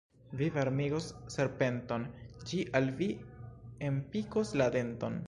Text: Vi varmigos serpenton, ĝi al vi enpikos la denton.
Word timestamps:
Vi 0.37 0.45
varmigos 0.53 1.09
serpenton, 1.33 2.07
ĝi 2.51 2.63
al 2.81 2.91
vi 3.03 3.13
enpikos 3.91 4.57
la 4.63 4.73
denton. 4.79 5.19